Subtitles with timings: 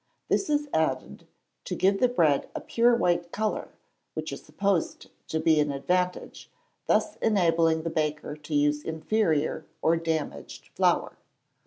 [0.29, 1.27] This is added
[1.65, 3.67] to give the bread a pure white colour,
[4.15, 6.49] which is supposed to be an advantage,
[6.87, 11.19] thus enabling the baker to use inferior or damaged flour.